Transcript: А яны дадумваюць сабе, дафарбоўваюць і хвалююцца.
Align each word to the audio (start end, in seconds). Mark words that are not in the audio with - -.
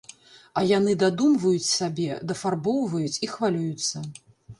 А 0.59 0.61
яны 0.69 0.93
дадумваюць 1.03 1.67
сабе, 1.71 2.07
дафарбоўваюць 2.31 3.21
і 3.29 3.29
хвалююцца. 3.35 4.03